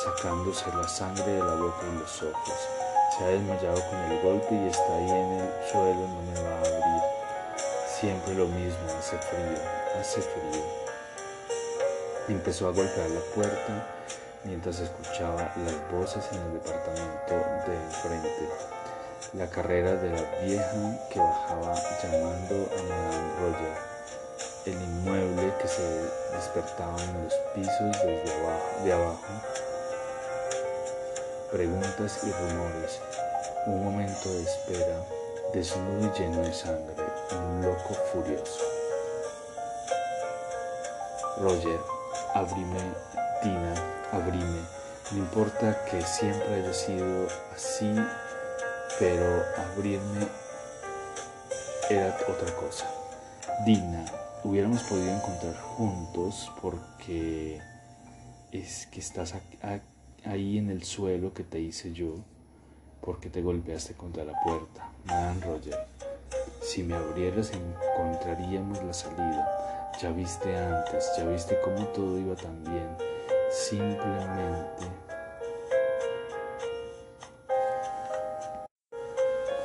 [0.03, 2.53] sacándose la sangre de la boca y los ojos.
[3.17, 6.55] Se ha desmayado con el golpe y está ahí en el suelo, no me va
[6.55, 7.03] a abrir.
[7.99, 9.59] Siempre lo mismo, hace frío,
[9.99, 10.63] hace frío.
[12.27, 13.87] Empezó a golpear la puerta
[14.43, 17.33] mientras escuchaba las voces en el departamento
[17.67, 18.49] de enfrente.
[19.33, 23.93] La carrera de la vieja que bajaba llamando a Madame Roger
[24.65, 25.83] el inmueble que se
[26.33, 29.19] despertaba en los pisos desde de abajo,
[31.53, 32.99] preguntas y rumores,
[33.67, 35.05] un momento de espera,
[35.53, 36.95] desnudo y lleno de sangre,
[37.31, 38.59] un loco furioso.
[41.39, 41.79] Roger,
[42.33, 42.79] abrime,
[43.43, 43.75] Tina,
[44.11, 44.61] abrime,
[45.11, 47.93] no importa que siempre haya sido así,
[48.97, 50.27] pero abrirme
[51.87, 52.89] era otra cosa.
[53.63, 54.05] Dina,
[54.43, 57.61] hubiéramos podido encontrar juntos porque
[58.51, 59.35] es que estás
[60.25, 62.15] ahí en el suelo que te hice yo
[63.01, 64.89] porque te golpeaste contra la puerta.
[65.05, 65.87] Man Roger,
[66.61, 69.91] si me abrieras encontraríamos la salida.
[70.01, 72.87] Ya viste antes, ya viste cómo todo iba tan bien.
[73.51, 74.87] Simplemente...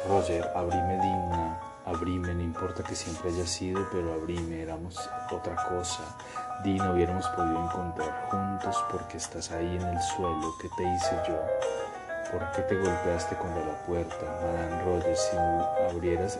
[0.08, 6.02] Roger, abrime digna Abrime, no importa que siempre haya sido, pero abrime, éramos otra cosa.
[6.62, 10.54] Di, no hubiéramos podido encontrar juntos porque estás ahí en el suelo.
[10.60, 11.40] ¿Qué te hice yo?
[12.30, 14.16] ¿Por qué te golpeaste contra la puerta?
[14.20, 15.36] Madame Rogers, si
[15.90, 16.38] abrieras,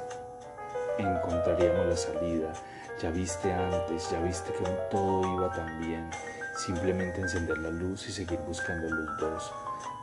[0.99, 2.53] encontraríamos la salida.
[3.01, 6.11] Ya viste antes, ya viste que todo iba tan bien.
[6.59, 9.51] Simplemente encender la luz y seguir buscando los dos.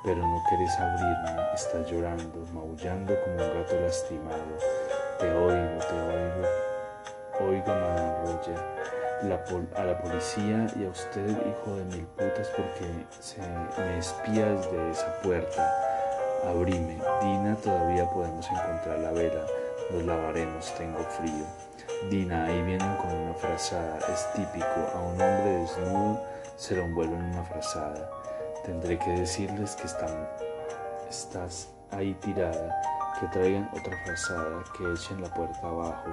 [0.04, 4.95] Pero no quieres abrirme, estás llorando, maullando como un gato lastimado.
[5.20, 6.48] Te oigo, te oigo.
[7.40, 8.60] Oigo, Madame Roger.
[9.76, 14.92] a la policía y a usted, hijo de mil putas, porque se me espías de
[14.92, 15.74] esa puerta.
[16.46, 16.98] Abrime.
[17.22, 19.46] Dina, todavía podemos encontrar la vela.
[19.92, 21.46] Nos lavaremos, tengo frío.
[22.10, 23.98] Dina, ahí vienen con una frazada.
[24.12, 24.92] Es típico.
[24.94, 26.22] A un hombre desnudo
[26.58, 28.10] se lo envuelve en una frazada.
[28.66, 30.28] Tendré que decirles que están,
[31.10, 36.12] estás ahí tirada que traigan otra frazada, que echen la puerta abajo,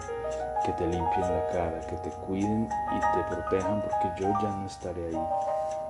[0.64, 4.66] que te limpien la cara, que te cuiden y te protejan porque yo ya no
[4.66, 5.28] estaré ahí.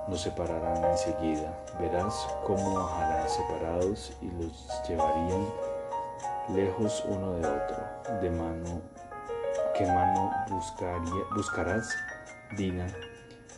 [0.07, 1.53] Nos separarán enseguida.
[1.79, 5.45] Verás cómo bajarán separados y los llevarían
[6.53, 7.77] lejos uno de otro.
[8.21, 8.81] De mano,
[9.77, 10.31] ¿qué mano
[11.35, 11.87] buscarás?
[12.57, 12.87] Dina,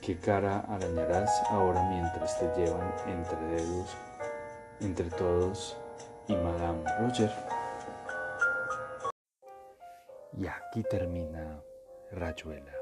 [0.02, 3.98] ¿qué cara arañarás ahora mientras te llevan entre dedos,
[4.82, 5.78] entre todos?
[6.28, 7.32] Y Madame Roger.
[10.34, 11.62] Y aquí termina
[12.12, 12.74] Rayuela,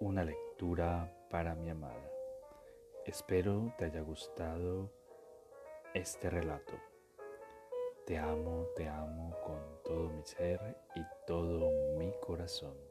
[0.00, 2.10] una lectura para mi amada.
[3.04, 4.90] Espero te haya gustado
[5.94, 6.74] este relato.
[8.06, 12.85] Te amo, te amo con todo mi ser y todo mi corazón.